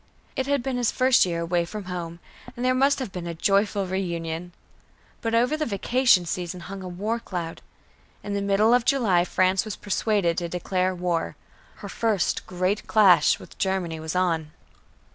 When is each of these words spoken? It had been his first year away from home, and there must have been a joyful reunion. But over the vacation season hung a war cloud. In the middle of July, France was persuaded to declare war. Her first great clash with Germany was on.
It 0.35 0.47
had 0.47 0.63
been 0.63 0.77
his 0.77 0.89
first 0.91 1.27
year 1.27 1.41
away 1.41 1.63
from 1.63 1.83
home, 1.83 2.17
and 2.55 2.65
there 2.65 2.73
must 2.73 2.97
have 2.97 3.11
been 3.11 3.27
a 3.27 3.35
joyful 3.35 3.85
reunion. 3.85 4.51
But 5.21 5.35
over 5.35 5.55
the 5.55 5.63
vacation 5.67 6.25
season 6.25 6.61
hung 6.61 6.81
a 6.81 6.87
war 6.87 7.19
cloud. 7.19 7.61
In 8.23 8.33
the 8.33 8.41
middle 8.41 8.73
of 8.73 8.83
July, 8.83 9.23
France 9.25 9.63
was 9.63 9.75
persuaded 9.75 10.39
to 10.39 10.49
declare 10.49 10.95
war. 10.95 11.35
Her 11.75 11.87
first 11.89 12.47
great 12.47 12.87
clash 12.87 13.37
with 13.37 13.59
Germany 13.59 13.99
was 13.99 14.15
on. 14.15 14.49